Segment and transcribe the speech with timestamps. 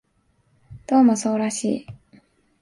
[0.87, 1.87] どうもそうらしい